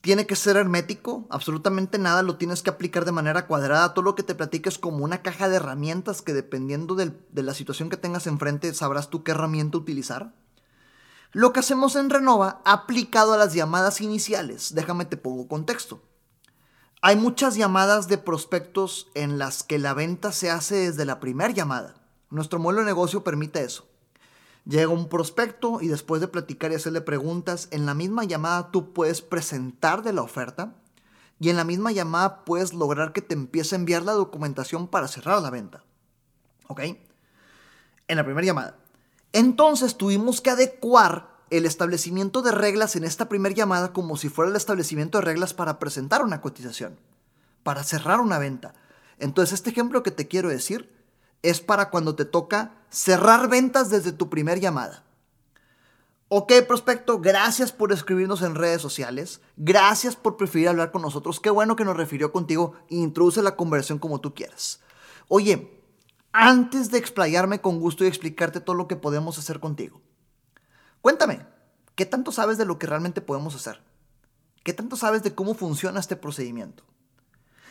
tiene 0.00 0.26
que 0.26 0.36
ser 0.36 0.56
hermético, 0.56 1.26
absolutamente 1.30 1.98
nada 1.98 2.22
lo 2.22 2.36
tienes 2.36 2.62
que 2.62 2.70
aplicar 2.70 3.04
de 3.04 3.12
manera 3.12 3.48
cuadrada, 3.48 3.92
todo 3.92 4.04
lo 4.04 4.14
que 4.14 4.22
te 4.22 4.36
platiques 4.36 4.78
como 4.78 5.04
una 5.04 5.22
caja 5.22 5.48
de 5.48 5.56
herramientas 5.56 6.22
que 6.22 6.32
dependiendo 6.32 6.94
de 6.94 7.42
la 7.42 7.54
situación 7.54 7.90
que 7.90 7.96
tengas 7.96 8.28
enfrente 8.28 8.72
sabrás 8.72 9.10
tú 9.10 9.24
qué 9.24 9.32
herramienta 9.32 9.78
utilizar. 9.78 10.32
Lo 11.32 11.52
que 11.52 11.60
hacemos 11.60 11.96
en 11.96 12.08
Renova 12.08 12.60
aplicado 12.64 13.32
a 13.32 13.36
las 13.36 13.52
llamadas 13.52 14.00
iniciales, 14.00 14.74
déjame 14.74 15.06
te 15.06 15.16
pongo 15.16 15.48
contexto. 15.48 16.00
Hay 17.08 17.14
muchas 17.14 17.54
llamadas 17.54 18.08
de 18.08 18.18
prospectos 18.18 19.06
en 19.14 19.38
las 19.38 19.62
que 19.62 19.78
la 19.78 19.94
venta 19.94 20.32
se 20.32 20.50
hace 20.50 20.74
desde 20.74 21.04
la 21.04 21.20
primera 21.20 21.52
llamada. 21.52 21.94
Nuestro 22.30 22.58
modelo 22.58 22.80
de 22.80 22.86
negocio 22.86 23.22
permite 23.22 23.62
eso. 23.62 23.86
Llega 24.64 24.88
un 24.88 25.08
prospecto 25.08 25.80
y 25.80 25.86
después 25.86 26.20
de 26.20 26.26
platicar 26.26 26.72
y 26.72 26.74
hacerle 26.74 27.02
preguntas, 27.02 27.68
en 27.70 27.86
la 27.86 27.94
misma 27.94 28.24
llamada 28.24 28.72
tú 28.72 28.92
puedes 28.92 29.22
presentar 29.22 30.02
de 30.02 30.14
la 30.14 30.22
oferta 30.22 30.74
y 31.38 31.48
en 31.48 31.56
la 31.56 31.62
misma 31.62 31.92
llamada 31.92 32.44
puedes 32.44 32.74
lograr 32.74 33.12
que 33.12 33.22
te 33.22 33.34
empiece 33.34 33.76
a 33.76 33.78
enviar 33.78 34.02
la 34.02 34.10
documentación 34.10 34.88
para 34.88 35.06
cerrar 35.06 35.40
la 35.40 35.50
venta. 35.50 35.84
¿Ok? 36.66 36.80
En 38.08 38.16
la 38.16 38.24
primera 38.24 38.46
llamada. 38.46 38.78
Entonces 39.32 39.96
tuvimos 39.96 40.40
que 40.40 40.50
adecuar 40.50 41.35
el 41.50 41.66
establecimiento 41.66 42.42
de 42.42 42.52
reglas 42.52 42.96
en 42.96 43.04
esta 43.04 43.28
primera 43.28 43.54
llamada 43.54 43.92
como 43.92 44.16
si 44.16 44.28
fuera 44.28 44.50
el 44.50 44.56
establecimiento 44.56 45.18
de 45.18 45.24
reglas 45.24 45.54
para 45.54 45.78
presentar 45.78 46.24
una 46.24 46.40
cotización, 46.40 46.98
para 47.62 47.84
cerrar 47.84 48.20
una 48.20 48.38
venta. 48.38 48.74
Entonces, 49.18 49.54
este 49.54 49.70
ejemplo 49.70 50.02
que 50.02 50.10
te 50.10 50.28
quiero 50.28 50.48
decir 50.48 50.94
es 51.42 51.60
para 51.60 51.90
cuando 51.90 52.14
te 52.14 52.24
toca 52.24 52.72
cerrar 52.90 53.48
ventas 53.48 53.90
desde 53.90 54.12
tu 54.12 54.28
primera 54.28 54.60
llamada. 54.60 55.04
Ok, 56.28 56.52
prospecto, 56.66 57.20
gracias 57.20 57.70
por 57.70 57.92
escribirnos 57.92 58.42
en 58.42 58.56
redes 58.56 58.82
sociales. 58.82 59.40
Gracias 59.56 60.16
por 60.16 60.36
preferir 60.36 60.68
hablar 60.68 60.90
con 60.90 61.02
nosotros. 61.02 61.38
Qué 61.38 61.50
bueno 61.50 61.76
que 61.76 61.84
nos 61.84 61.96
refirió 61.96 62.32
contigo. 62.32 62.74
Introduce 62.88 63.42
la 63.42 63.54
conversación 63.54 64.00
como 64.00 64.20
tú 64.20 64.34
quieras. 64.34 64.80
Oye, 65.28 65.80
antes 66.32 66.90
de 66.90 66.98
explayarme 66.98 67.60
con 67.60 67.78
gusto 67.78 68.02
y 68.02 68.08
explicarte 68.08 68.60
todo 68.60 68.74
lo 68.74 68.88
que 68.88 68.96
podemos 68.96 69.38
hacer 69.38 69.60
contigo, 69.60 70.00
Cuéntame, 71.06 71.38
¿qué 71.94 72.04
tanto 72.04 72.32
sabes 72.32 72.58
de 72.58 72.64
lo 72.64 72.80
que 72.80 72.88
realmente 72.88 73.20
podemos 73.20 73.54
hacer? 73.54 73.80
¿Qué 74.64 74.72
tanto 74.72 74.96
sabes 74.96 75.22
de 75.22 75.36
cómo 75.36 75.54
funciona 75.54 76.00
este 76.00 76.16
procedimiento? 76.16 76.82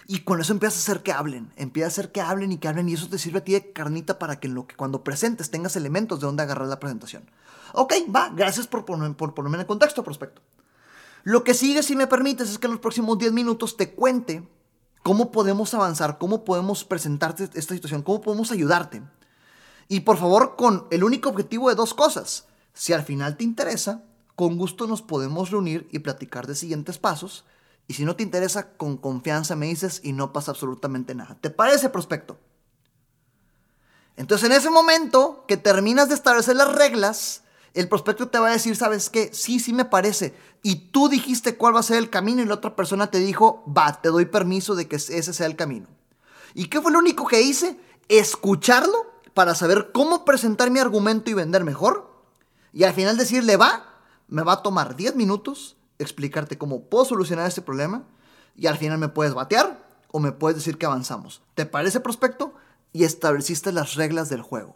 Y 0.08 0.20
con 0.20 0.40
eso 0.40 0.54
empiezas 0.54 0.80
a 0.80 0.84
hacer 0.84 1.04
que 1.04 1.12
hablen, 1.12 1.52
empieza 1.58 1.88
a 1.88 1.90
hacer 1.90 2.14
que 2.14 2.22
hablen 2.22 2.54
y 2.54 2.60
que 2.60 2.70
hablen 2.70 2.88
y 2.88 2.94
eso 2.94 3.10
te 3.10 3.20
sirve 3.20 3.40
a 3.40 3.44
ti 3.44 3.52
de 3.52 3.74
carnita 3.74 4.20
para 4.20 4.40
que, 4.40 4.48
lo 4.48 4.68
que 4.68 4.78
cuando 4.78 5.04
presentes 5.04 5.52
tengas 5.52 5.76
elementos 5.76 6.22
de 6.22 6.28
donde 6.28 6.44
agarrar 6.44 6.70
la 6.70 6.80
presentación. 6.80 7.30
Ok, 7.74 7.96
va, 8.16 8.30
gracias 8.30 8.68
por, 8.68 8.86
por 8.86 9.34
ponerme 9.34 9.60
en 9.60 9.66
contexto, 9.66 10.02
prospecto. 10.02 10.42
Lo 11.26 11.44
que 11.44 11.54
sigue, 11.54 11.84
si 11.84 11.98
me 11.98 12.08
permites, 12.08 12.50
es 12.50 12.58
que 12.58 12.68
en 12.68 12.72
los 12.72 12.80
próximos 12.80 13.18
10 13.18 13.34
minutos 13.34 13.76
te 13.76 13.94
cuente 13.94 14.48
cómo 15.04 15.34
podemos 15.34 15.74
avanzar, 15.74 16.20
cómo 16.20 16.46
podemos 16.46 16.86
presentarte 16.86 17.50
esta 17.54 17.74
situación, 17.74 18.02
cómo 18.02 18.22
podemos 18.22 18.54
ayudarte. 18.54 19.02
Y 19.90 20.00
por 20.00 20.16
favor, 20.16 20.56
con 20.56 20.88
el 20.90 21.04
único 21.04 21.28
objetivo 21.28 21.68
de 21.68 21.76
dos 21.76 21.94
cosas. 21.94 22.48
Si 22.76 22.94
al 22.94 23.04
final 23.04 23.38
te 23.38 23.44
interesa, 23.44 24.04
con 24.36 24.58
gusto 24.58 24.86
nos 24.86 25.02
podemos 25.02 25.50
reunir 25.50 25.88
y 25.92 26.00
platicar 26.00 26.46
de 26.46 26.56
siguientes 26.56 27.00
pasos. 27.00 27.46
Y 27.88 27.94
si 27.94 28.04
no 28.04 28.16
te 28.16 28.24
interesa, 28.24 28.74
con 28.78 28.98
confianza 28.98 29.56
me 29.56 29.68
dices 29.68 30.02
y 30.04 30.12
no 30.12 30.34
pasa 30.34 30.52
absolutamente 30.52 31.16
nada. 31.16 31.38
¿Te 31.40 31.50
parece, 31.50 31.90
prospecto? 31.90 32.38
Entonces, 34.18 34.50
en 34.50 34.56
ese 34.56 34.70
momento 34.70 35.46
que 35.48 35.58
terminas 35.58 36.10
de 36.10 36.16
establecer 36.16 36.56
las 36.56 36.74
reglas, 36.76 37.44
el 37.74 37.88
prospecto 37.88 38.28
te 38.28 38.40
va 38.40 38.50
a 38.50 38.54
decir, 38.54 38.76
¿sabes 38.76 39.10
qué? 39.10 39.30
Sí, 39.34 39.60
sí 39.60 39.74
me 39.74 39.86
parece. 39.86 40.36
Y 40.64 40.92
tú 40.92 41.10
dijiste 41.10 41.56
cuál 41.56 41.76
va 41.76 41.80
a 41.80 41.84
ser 41.84 41.98
el 41.98 42.10
camino 42.10 42.42
y 42.42 42.46
la 42.46 42.56
otra 42.56 42.76
persona 42.76 43.12
te 43.12 43.20
dijo, 43.20 43.64
va, 43.66 44.02
te 44.02 44.10
doy 44.10 44.26
permiso 44.26 44.76
de 44.76 44.88
que 44.88 44.98
ese 44.98 45.34
sea 45.34 45.46
el 45.46 45.56
camino. 45.56 45.88
¿Y 46.54 46.68
qué 46.68 46.82
fue 46.82 46.92
lo 46.92 47.00
único 47.00 47.28
que 47.28 47.42
hice? 47.42 47.80
Escucharlo 48.10 49.14
para 49.34 49.56
saber 49.56 49.92
cómo 49.94 50.26
presentar 50.26 50.72
mi 50.72 50.80
argumento 50.80 51.30
y 51.30 51.34
vender 51.34 51.64
mejor. 51.64 52.15
Y 52.76 52.84
al 52.84 52.94
final 52.94 53.16
decirle, 53.16 53.56
va, 53.56 53.86
me 54.28 54.44
va 54.44 54.54
a 54.54 54.62
tomar 54.62 54.98
10 54.98 55.16
minutos 55.16 55.78
explicarte 55.98 56.58
cómo 56.58 56.90
puedo 56.90 57.06
solucionar 57.06 57.48
este 57.48 57.62
problema. 57.62 58.04
Y 58.54 58.68
al 58.68 58.78
final 58.78 58.98
me 58.98 59.08
puedes 59.08 59.34
batear 59.34 59.82
o 60.12 60.20
me 60.20 60.34
puedes 60.34 60.58
decir 60.58 60.78
que 60.78 60.86
avanzamos. 60.86 61.42
¿Te 61.54 61.66
parece 61.66 62.02
prospecto? 62.02 62.54
Y 62.92 63.06
estableciste 63.06 63.72
las 63.72 63.96
reglas 63.96 64.28
del 64.28 64.42
juego. 64.42 64.76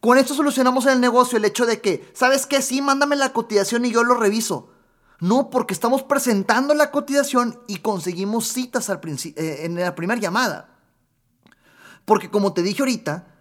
Con 0.00 0.18
esto 0.18 0.34
solucionamos 0.34 0.86
en 0.86 0.94
el 0.94 1.00
negocio 1.00 1.38
el 1.38 1.44
hecho 1.44 1.66
de 1.66 1.80
que, 1.80 2.10
¿sabes 2.14 2.46
qué? 2.46 2.60
Sí, 2.60 2.82
mándame 2.82 3.14
la 3.14 3.32
cotización 3.32 3.84
y 3.84 3.92
yo 3.92 4.02
lo 4.02 4.16
reviso. 4.16 4.70
No, 5.20 5.50
porque 5.50 5.72
estamos 5.72 6.02
presentando 6.02 6.74
la 6.74 6.90
cotización 6.90 7.60
y 7.68 7.76
conseguimos 7.76 8.48
citas 8.48 8.90
al 8.90 9.00
eh, 9.06 9.58
en 9.60 9.76
la 9.76 9.94
primera 9.94 10.20
llamada. 10.20 10.80
Porque 12.04 12.28
como 12.28 12.52
te 12.52 12.62
dije 12.62 12.82
ahorita, 12.82 13.33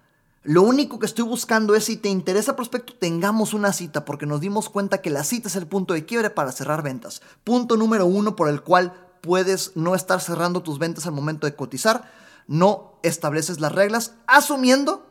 lo 0.44 0.62
único 0.62 1.00
que 1.00 1.06
estoy 1.06 1.24
buscando 1.24 1.74
es 1.74 1.86
si 1.86 1.96
te 1.96 2.10
interesa 2.10 2.58
prospecto, 2.58 2.94
tengamos 2.94 3.54
una 3.54 3.72
cita, 3.72 4.04
porque 4.04 4.26
nos 4.26 4.42
dimos 4.42 4.70
cuenta 4.70 5.02
que 5.02 5.10
la 5.10 5.24
cita 5.24 5.48
es 5.48 5.56
el 5.56 5.68
punto 5.68 5.94
de 5.94 6.06
quiebre 6.06 6.30
para 6.30 6.52
cerrar 6.52 6.84
ventas. 6.84 7.22
Punto 7.46 7.78
número 7.78 8.06
uno 8.06 8.36
por 8.36 8.50
el 8.50 8.62
cual 8.62 8.94
puedes 9.22 9.72
no 9.76 9.96
estar 9.96 10.20
cerrando 10.20 10.62
tus 10.62 10.80
ventas 10.80 11.06
al 11.06 11.14
momento 11.14 11.48
de 11.48 11.56
cotizar. 11.56 12.12
No 12.46 13.00
estableces 13.04 13.62
las 13.62 13.72
reglas 13.72 14.16
asumiendo 14.28 15.10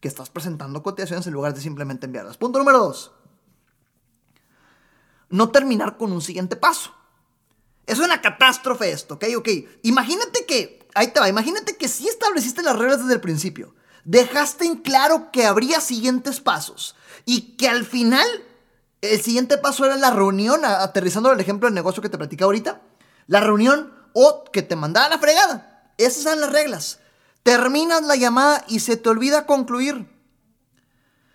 que 0.00 0.08
estás 0.08 0.30
presentando 0.30 0.82
cotizaciones 0.82 1.28
en 1.28 1.32
lugar 1.32 1.54
de 1.54 1.60
simplemente 1.60 2.06
enviarlas. 2.06 2.36
Punto 2.36 2.58
número 2.58 2.78
dos. 2.78 3.12
No 5.30 5.50
terminar 5.50 5.96
con 5.96 6.10
un 6.10 6.20
siguiente 6.20 6.56
paso. 6.56 6.92
Es 7.86 8.00
una 8.00 8.20
catástrofe 8.20 8.90
esto, 8.90 9.14
¿ok? 9.14 9.26
Ok. 9.36 9.48
Imagínate 9.82 10.44
que, 10.44 10.88
ahí 10.94 11.12
te 11.12 11.20
va, 11.20 11.28
imagínate 11.28 11.76
que 11.76 11.86
si 11.86 12.08
estableciste 12.08 12.62
las 12.62 12.76
reglas 12.76 12.98
desde 12.98 13.14
el 13.14 13.20
principio. 13.20 13.74
Dejaste 14.04 14.66
en 14.66 14.76
claro 14.76 15.30
que 15.32 15.46
habría 15.46 15.80
siguientes 15.80 16.40
pasos 16.40 16.94
y 17.24 17.56
que 17.56 17.68
al 17.68 17.84
final 17.84 18.26
el 19.00 19.20
siguiente 19.20 19.58
paso 19.58 19.84
era 19.84 19.96
la 19.96 20.10
reunión, 20.10 20.64
aterrizando 20.64 21.30
el 21.32 21.40
ejemplo 21.40 21.66
del 21.66 21.74
negocio 21.74 22.02
que 22.02 22.08
te 22.08 22.18
platicaba 22.18 22.46
ahorita, 22.46 22.80
la 23.26 23.40
reunión 23.40 23.92
o 24.12 24.44
que 24.44 24.62
te 24.62 24.76
mandara 24.76 25.08
la 25.08 25.18
fregada. 25.18 25.90
Esas 25.98 26.26
eran 26.26 26.40
las 26.40 26.52
reglas. 26.52 27.00
Terminas 27.42 28.02
la 28.02 28.16
llamada 28.16 28.64
y 28.68 28.80
se 28.80 28.96
te 28.96 29.08
olvida 29.08 29.46
concluir. 29.46 30.08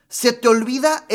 Se 0.07 0.33
te 0.33 0.47
olvida 0.47 1.05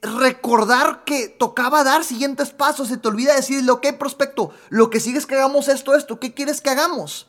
recordar 0.00 1.02
que 1.04 1.28
tocaba 1.28 1.82
dar 1.82 2.04
siguientes 2.04 2.50
pasos. 2.50 2.88
Se 2.88 2.96
te 2.96 3.08
olvida 3.08 3.34
decirle, 3.34 3.70
ok, 3.72 3.86
prospecto, 3.98 4.52
lo 4.68 4.90
que 4.90 5.00
sigue 5.00 5.18
es 5.18 5.26
que 5.26 5.34
hagamos 5.34 5.68
esto, 5.68 5.94
esto. 5.94 6.20
¿Qué 6.20 6.34
quieres 6.34 6.60
que 6.60 6.70
hagamos? 6.70 7.28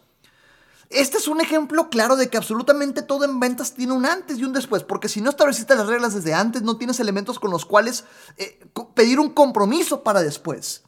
Este 0.90 1.18
es 1.18 1.28
un 1.28 1.42
ejemplo 1.42 1.90
claro 1.90 2.16
de 2.16 2.30
que 2.30 2.38
absolutamente 2.38 3.02
todo 3.02 3.26
en 3.26 3.40
ventas 3.40 3.74
tiene 3.74 3.94
un 3.94 4.06
antes 4.06 4.38
y 4.38 4.44
un 4.44 4.54
después, 4.54 4.84
porque 4.84 5.10
si 5.10 5.22
no 5.22 5.30
estableciste 5.30 5.76
las 5.76 5.88
reglas 5.88 6.14
desde 6.14 6.34
antes, 6.34 6.62
no 6.62 6.78
tienes 6.78 7.00
elementos 7.00 7.40
con 7.40 7.52
los 7.52 7.66
cuales 7.66 8.04
eh, 8.38 8.60
pedir 8.94 9.20
un 9.20 9.30
compromiso 9.30 10.04
para 10.04 10.22
después. 10.22 10.84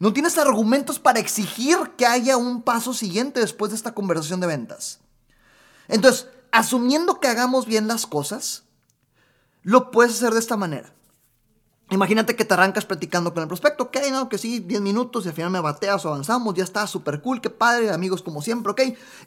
No 0.00 0.12
tienes 0.12 0.38
argumentos 0.38 0.98
para 0.98 1.20
exigir 1.20 1.76
que 1.96 2.06
haya 2.06 2.36
un 2.36 2.62
paso 2.62 2.94
siguiente 2.94 3.40
después 3.40 3.70
de 3.70 3.76
esta 3.76 3.94
conversación 3.94 4.40
de 4.40 4.46
ventas. 4.46 5.00
Entonces, 5.88 6.28
asumiendo 6.52 7.20
que 7.20 7.28
hagamos 7.28 7.66
bien 7.66 7.88
las 7.88 8.06
cosas, 8.06 8.64
lo 9.62 9.90
puedes 9.90 10.14
hacer 10.14 10.32
de 10.32 10.40
esta 10.40 10.56
manera. 10.56 10.94
Imagínate 11.90 12.36
que 12.36 12.44
te 12.44 12.52
arrancas 12.52 12.84
platicando 12.84 13.32
con 13.32 13.42
el 13.42 13.48
prospecto, 13.48 13.84
ok, 13.84 13.96
no, 14.10 14.28
que 14.28 14.36
sí, 14.36 14.60
10 14.60 14.82
minutos 14.82 15.24
y 15.24 15.28
al 15.28 15.34
final 15.34 15.50
me 15.50 15.60
bateas 15.60 16.04
o 16.04 16.08
avanzamos, 16.08 16.54
ya 16.54 16.64
está, 16.64 16.86
súper 16.86 17.22
cool, 17.22 17.40
qué 17.40 17.48
padre, 17.48 17.90
amigos 17.90 18.22
como 18.22 18.42
siempre, 18.42 18.72
ok. 18.72 18.80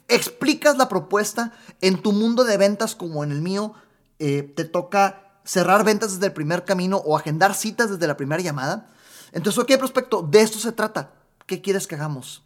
Explicas 0.06 0.76
la 0.76 0.88
propuesta 0.88 1.52
en 1.80 2.00
tu 2.00 2.12
mundo 2.12 2.44
de 2.44 2.56
ventas 2.56 2.94
como 2.94 3.24
en 3.24 3.32
el 3.32 3.42
mío, 3.42 3.74
eh, 4.20 4.44
te 4.54 4.64
toca 4.64 5.40
cerrar 5.44 5.84
ventas 5.84 6.12
desde 6.12 6.26
el 6.26 6.32
primer 6.32 6.64
camino 6.64 6.98
o 6.98 7.16
agendar 7.16 7.54
citas 7.54 7.90
desde 7.90 8.06
la 8.06 8.16
primera 8.16 8.40
llamada. 8.40 8.86
Entonces, 9.32 9.60
ok, 9.60 9.76
prospecto, 9.78 10.22
de 10.22 10.42
esto 10.42 10.58
se 10.58 10.70
trata. 10.70 11.14
¿Qué 11.46 11.60
quieres 11.60 11.88
que 11.88 11.96
hagamos? 11.96 12.44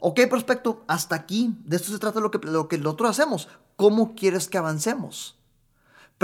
Ok, 0.00 0.20
prospecto, 0.28 0.84
hasta 0.88 1.14
aquí. 1.14 1.56
De 1.64 1.76
esto 1.76 1.92
se 1.92 1.98
trata 1.98 2.18
lo 2.18 2.32
que, 2.32 2.38
lo 2.38 2.66
que 2.66 2.78
nosotros 2.78 3.10
hacemos. 3.10 3.48
¿Cómo 3.76 4.14
quieres 4.16 4.48
que 4.48 4.58
avancemos? 4.58 5.38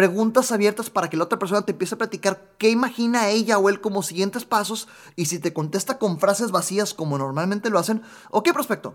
Preguntas 0.00 0.50
abiertas 0.50 0.88
para 0.88 1.11
que 1.11 1.19
la 1.19 1.25
otra 1.25 1.38
persona 1.38 1.61
te 1.61 1.73
empiece 1.73 1.95
a 1.95 1.99
platicar 1.99 2.54
qué 2.57 2.71
imagina 2.71 3.28
ella 3.28 3.59
o 3.59 3.69
él 3.69 3.83
como 3.83 4.02
siguientes 4.02 4.47
pasos 4.47 4.88
y 5.14 5.26
si 5.26 5.38
te 5.38 5.52
contesta 5.52 5.99
con 5.99 6.19
frases 6.19 6.52
vacías 6.52 6.95
como 6.95 7.19
normalmente 7.19 7.69
lo 7.69 7.78
hacen, 7.78 8.00
ok, 8.30 8.50
prospecto. 8.54 8.95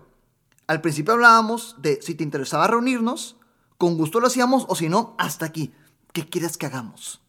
Al 0.66 0.80
principio 0.80 1.14
hablábamos 1.14 1.76
de 1.78 2.00
si 2.02 2.16
te 2.16 2.24
interesaba 2.24 2.66
reunirnos, 2.66 3.36
con 3.78 3.96
gusto 3.96 4.18
lo 4.18 4.26
hacíamos 4.26 4.66
o 4.68 4.74
si 4.74 4.88
no, 4.88 5.14
hasta 5.16 5.46
aquí. 5.46 5.72
¿Qué 6.12 6.28
quieres 6.28 6.58
que 6.58 6.66
hagamos? 6.66 7.22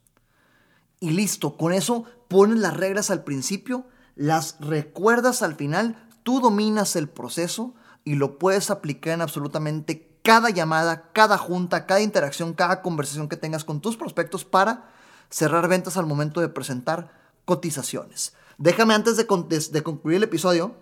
Y 1.00 1.12
listo, 1.12 1.56
con 1.56 1.72
eso 1.72 2.06
pones 2.30 2.58
las 2.58 2.76
reglas 2.76 3.12
al 3.12 3.24
principio, 3.24 3.86
las 4.16 4.58
recuerdas 4.60 5.44
al 5.44 5.54
final 5.54 6.04
tú 6.24 6.42
dominas 6.42 6.96
el 6.96 7.10
proceso 7.10 7.76
y 8.04 8.16
lo 8.16 8.40
puedes 8.40 8.72
aplicar 8.72 9.14
en 9.14 9.22
absolutamente 9.22 10.17
cada 10.28 10.50
llamada, 10.50 11.10
cada 11.14 11.38
junta, 11.38 11.86
cada 11.86 12.02
interacción, 12.02 12.52
cada 12.52 12.82
conversación 12.82 13.30
que 13.30 13.38
tengas 13.38 13.64
con 13.64 13.80
tus 13.80 13.96
prospectos 13.96 14.44
para 14.44 14.90
cerrar 15.30 15.70
ventas 15.70 15.96
al 15.96 16.06
momento 16.06 16.42
de 16.42 16.50
presentar 16.50 17.14
cotizaciones. 17.46 18.34
Déjame 18.58 18.94
antes 18.94 19.16
de, 19.16 19.26
concluir 19.26 20.18
el 20.18 20.24
episodio, 20.24 20.76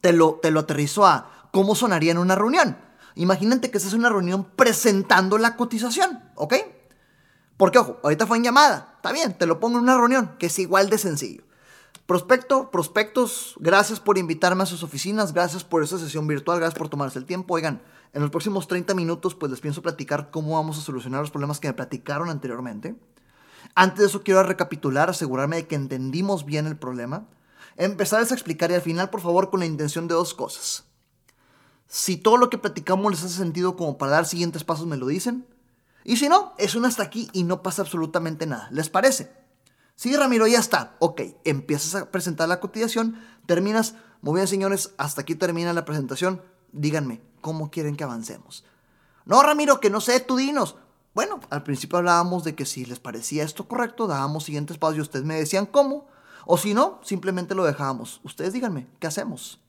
te 0.00 0.12
lo, 0.12 0.40
te 0.42 0.50
lo 0.50 0.58
aterrizo 0.58 1.06
a 1.06 1.48
cómo 1.52 1.76
sonaría 1.76 2.10
en 2.10 2.18
una 2.18 2.34
reunión. 2.34 2.76
Imagínate 3.14 3.70
que 3.70 3.78
es 3.78 3.92
una 3.92 4.08
reunión 4.08 4.42
presentando 4.56 5.38
la 5.38 5.54
cotización, 5.54 6.20
¿ok? 6.34 6.54
Porque, 7.56 7.78
ojo, 7.78 8.00
ahorita 8.02 8.26
fue 8.26 8.38
en 8.38 8.42
llamada. 8.42 8.94
Está 8.96 9.12
bien, 9.12 9.38
te 9.38 9.46
lo 9.46 9.60
pongo 9.60 9.78
en 9.78 9.84
una 9.84 9.96
reunión, 9.96 10.34
que 10.40 10.46
es 10.46 10.58
igual 10.58 10.90
de 10.90 10.98
sencillo. 10.98 11.44
Prospecto, 12.06 12.72
prospectos, 12.72 13.54
gracias 13.60 14.00
por 14.00 14.18
invitarme 14.18 14.64
a 14.64 14.66
sus 14.66 14.82
oficinas, 14.82 15.32
gracias 15.32 15.62
por 15.62 15.84
esta 15.84 15.98
sesión 15.98 16.26
virtual, 16.26 16.58
gracias 16.58 16.76
por 16.76 16.88
tomarse 16.88 17.20
el 17.20 17.24
tiempo. 17.24 17.54
Oigan, 17.54 17.80
en 18.12 18.22
los 18.22 18.30
próximos 18.30 18.68
30 18.68 18.94
minutos 18.94 19.34
pues 19.34 19.50
les 19.50 19.60
pienso 19.60 19.82
platicar 19.82 20.30
cómo 20.30 20.54
vamos 20.54 20.78
a 20.78 20.82
solucionar 20.82 21.20
los 21.20 21.30
problemas 21.30 21.60
que 21.60 21.68
me 21.68 21.74
platicaron 21.74 22.28
anteriormente. 22.28 22.96
Antes 23.74 24.00
de 24.00 24.06
eso 24.06 24.22
quiero 24.22 24.42
recapitular, 24.42 25.08
asegurarme 25.08 25.56
de 25.56 25.66
que 25.66 25.76
entendimos 25.76 26.44
bien 26.44 26.66
el 26.66 26.76
problema, 26.76 27.28
empezarles 27.76 28.30
a 28.30 28.34
explicar 28.34 28.70
y 28.70 28.74
al 28.74 28.82
final 28.82 29.10
por 29.10 29.20
favor 29.20 29.50
con 29.50 29.60
la 29.60 29.66
intención 29.66 30.08
de 30.08 30.14
dos 30.14 30.34
cosas. 30.34 30.84
Si 31.86 32.16
todo 32.16 32.36
lo 32.36 32.50
que 32.50 32.58
platicamos 32.58 33.10
les 33.12 33.24
hace 33.24 33.36
sentido 33.36 33.76
como 33.76 33.98
para 33.98 34.12
dar 34.12 34.26
siguientes 34.26 34.64
pasos 34.64 34.86
me 34.86 34.96
lo 34.96 35.06
dicen. 35.06 35.46
Y 36.04 36.16
si 36.16 36.28
no, 36.28 36.54
es 36.58 36.74
un 36.74 36.84
hasta 36.84 37.02
aquí 37.02 37.28
y 37.32 37.44
no 37.44 37.62
pasa 37.62 37.82
absolutamente 37.82 38.46
nada. 38.46 38.68
¿Les 38.72 38.88
parece? 38.88 39.30
Sí, 39.94 40.16
Ramiro, 40.16 40.46
ya 40.46 40.58
está. 40.58 40.96
Ok, 40.98 41.20
empiezas 41.44 41.94
a 41.94 42.10
presentar 42.10 42.48
la 42.48 42.60
cotización, 42.60 43.20
terminas. 43.46 43.94
Muy 44.20 44.36
bien, 44.36 44.48
señores, 44.48 44.94
hasta 44.96 45.20
aquí 45.20 45.34
termina 45.34 45.72
la 45.72 45.84
presentación. 45.84 46.42
Díganme, 46.72 47.20
¿cómo 47.42 47.70
quieren 47.70 47.96
que 47.96 48.04
avancemos? 48.04 48.64
No, 49.26 49.42
Ramiro, 49.42 49.80
que 49.80 49.90
no 49.90 50.00
sé, 50.00 50.20
tú 50.20 50.36
dinos. 50.36 50.76
Bueno, 51.14 51.40
al 51.50 51.62
principio 51.62 51.98
hablábamos 51.98 52.42
de 52.44 52.54
que 52.54 52.64
si 52.64 52.86
les 52.86 52.98
parecía 52.98 53.44
esto 53.44 53.68
correcto, 53.68 54.06
dábamos 54.06 54.44
siguientes 54.44 54.78
pasos 54.78 54.96
y 54.96 55.02
ustedes 55.02 55.26
me 55.26 55.34
decían 55.34 55.66
cómo. 55.66 56.06
O 56.46 56.56
si 56.56 56.72
no, 56.72 56.98
simplemente 57.02 57.54
lo 57.54 57.64
dejábamos. 57.64 58.22
Ustedes 58.24 58.54
díganme, 58.54 58.88
¿qué 58.98 59.06
hacemos? 59.06 59.60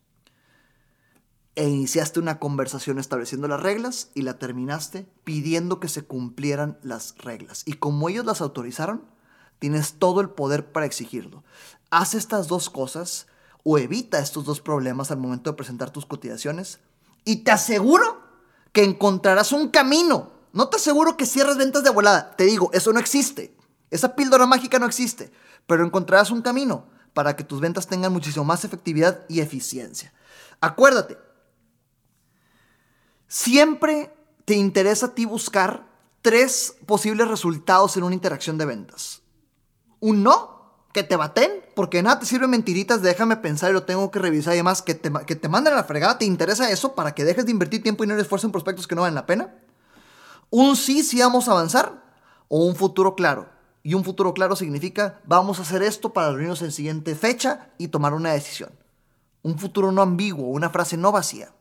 E 1.56 1.68
iniciaste 1.68 2.22
una 2.22 2.40
conversación 2.40 2.98
estableciendo 2.98 3.50
las 3.50 3.60
reglas 3.60 4.10
y 4.16 4.22
la 4.22 4.40
terminaste 4.40 5.06
pidiendo 5.26 5.82
que 5.82 5.90
se 5.90 6.04
cumplieran 6.04 6.80
las 6.82 7.16
reglas. 7.18 7.64
Y 7.66 7.74
como 7.74 8.08
ellos 8.08 8.26
las 8.26 8.40
autorizaron, 8.40 9.04
Tienes 9.64 9.94
todo 9.94 10.20
el 10.20 10.30
poder 10.30 10.74
para 10.74 10.86
exigirlo. 10.86 11.42
Haz 11.90 12.16
estas 12.16 12.50
dos 12.50 12.70
cosas, 12.70 13.28
o 13.64 13.78
evita 13.78 14.20
estos 14.20 14.44
dos 14.44 14.60
problemas 14.60 15.10
al 15.10 15.20
momento 15.20 15.50
de 15.50 15.56
presentar 15.56 15.90
tus 15.90 16.06
cotizaciones. 16.06 16.82
Y 17.26 17.38
te 17.38 17.52
aseguro 17.52 18.22
que 18.72 18.84
encontrarás 18.84 19.52
un 19.52 19.70
camino. 19.70 20.32
No 20.52 20.70
te 20.70 20.78
aseguro 20.78 21.18
que 21.18 21.26
cierres 21.26 21.58
ventas 21.58 21.84
de 21.84 21.90
volada. 21.90 22.36
Te 22.36 22.46
digo, 22.46 22.70
eso 22.74 22.94
no 22.94 23.00
existe. 23.00 23.56
Esa 23.90 24.16
píldora 24.16 24.46
mágica 24.46 24.80
no 24.80 24.86
existe. 24.86 25.32
Pero 25.68 25.86
encontrarás 25.86 26.32
un 26.32 26.42
camino 26.42 26.88
para 27.14 27.36
que 27.36 27.44
tus 27.44 27.60
ventas 27.60 27.88
tengan 27.88 28.12
muchísimo 28.12 28.44
más 28.44 28.66
efectividad 28.66 29.26
y 29.30 29.40
eficiencia. 29.40 30.14
Acuérdate, 30.60 31.18
siempre 33.28 34.14
te 34.46 34.56
interesa 34.56 35.08
a 35.08 35.16
ti 35.16 35.26
buscar 35.26 35.88
tres 36.22 36.76
posibles 36.86 37.28
resultados 37.28 37.96
en 37.98 38.04
una 38.04 38.16
interacción 38.16 38.58
de 38.58 38.66
ventas. 38.66 39.22
Un 40.00 40.24
no, 40.24 40.53
que 40.94 41.04
te 41.04 41.16
baten, 41.16 41.52
porque 41.76 42.04
nada 42.04 42.20
te 42.20 42.26
sirve 42.26 42.48
mentiritas, 42.48 43.02
déjame 43.02 43.38
pensar 43.38 43.72
y 43.72 43.74
lo 43.74 43.84
tengo 43.84 44.12
que 44.12 44.20
revisar 44.20 44.54
y 44.54 44.58
demás, 44.58 44.82
que 44.82 44.94
te, 44.94 45.12
que 45.26 45.36
te 45.36 45.50
manden 45.50 45.74
a 45.74 45.78
la 45.78 45.84
fregada, 45.84 46.20
te 46.20 46.26
interesa 46.26 46.70
eso 46.70 46.94
para 46.94 47.14
que 47.14 47.26
dejes 47.26 47.46
de 47.46 47.52
invertir 47.52 47.82
tiempo 47.82 48.04
y 48.04 48.08
no 48.08 48.16
esfuerzo 48.16 48.48
en 48.48 48.52
prospectos 48.52 48.88
que 48.88 48.96
no 48.96 49.02
valen 49.02 49.16
la 49.16 49.26
pena. 49.26 49.56
Un 50.52 50.76
sí, 50.76 51.04
sí 51.04 51.20
vamos 51.20 51.48
a 51.48 51.52
avanzar, 51.52 52.04
o 52.48 52.64
un 52.66 52.76
futuro 52.76 53.16
claro. 53.16 53.50
Y 53.82 53.96
un 53.96 54.04
futuro 54.04 54.34
claro 54.34 54.56
significa 54.56 55.20
vamos 55.26 55.60
a 55.60 55.64
hacer 55.64 55.82
esto 55.82 56.14
para 56.14 56.30
reunirnos 56.30 56.62
en 56.62 56.72
siguiente 56.72 57.16
fecha 57.16 57.72
y 57.78 57.88
tomar 57.90 58.14
una 58.14 58.32
decisión. 58.32 58.72
Un 59.42 59.58
futuro 59.58 59.92
no 59.92 60.02
ambiguo, 60.02 60.48
una 60.50 60.70
frase 60.70 60.96
no 60.96 61.12
vacía. 61.12 61.52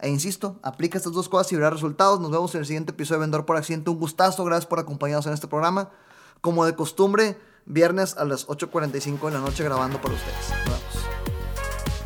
E 0.00 0.10
insisto, 0.10 0.58
aplica 0.62 0.98
estas 0.98 1.12
dos 1.12 1.28
cosas 1.28 1.52
y 1.52 1.56
verás 1.56 1.72
resultados. 1.72 2.20
Nos 2.20 2.30
vemos 2.30 2.54
en 2.54 2.60
el 2.60 2.66
siguiente 2.66 2.90
episodio 2.90 3.20
de 3.20 3.24
Vendedor 3.24 3.46
por 3.46 3.56
Accidente. 3.56 3.90
Un 3.90 3.98
gustazo, 3.98 4.44
gracias 4.44 4.66
por 4.66 4.78
acompañarnos 4.78 5.26
en 5.26 5.32
este 5.32 5.48
programa. 5.48 5.90
Como 6.40 6.66
de 6.66 6.74
costumbre, 6.74 7.38
viernes 7.68 8.16
a 8.16 8.24
las 8.24 8.48
8.45 8.48 9.26
de 9.26 9.32
la 9.32 9.40
noche 9.40 9.62
grabando 9.62 10.00
para 10.00 10.14
ustedes. 10.14 10.52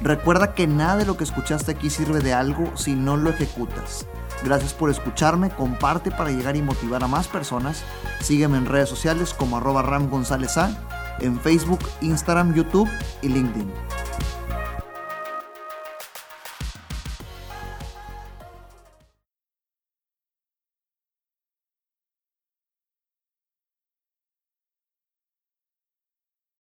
Recuerda 0.03 0.55
que 0.55 0.67
nada 0.67 0.97
de 0.97 1.07
lo 1.07 1.17
que 1.17 1.25
escuchaste 1.25 1.71
aquí 1.71 1.89
sirve 1.89 2.21
de 2.21 2.35
algo 2.35 2.77
si 2.77 2.95
no 2.95 3.17
lo 3.17 3.31
ejecutas. 3.31 4.07
Gracias 4.45 4.75
por 4.75 4.91
escucharme, 4.91 5.51
comparte 5.51 6.11
para 6.11 6.31
llegar 6.31 6.57
y 6.57 6.63
motivar 6.63 7.05
a 7.05 7.09
más 7.09 7.29
personas. 7.29 7.85
Sígueme 8.21 8.59
en 8.59 8.67
redes 8.67 8.89
sociales 8.89 9.33
como 9.33 9.59
arroba 9.59 9.83
Ram 9.83 10.11
González 10.11 10.57
A, 10.57 10.77
en 11.21 11.39
Facebook, 11.39 11.79
Instagram, 12.01 12.53
YouTube 12.55 12.89
y 13.23 13.29
LinkedIn. 13.29 13.71